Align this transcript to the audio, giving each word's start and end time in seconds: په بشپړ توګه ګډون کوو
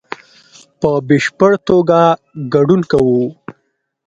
په 0.79 0.91
بشپړ 1.07 1.51
توګه 1.67 1.99
ګډون 2.53 2.81
کوو 2.91 3.23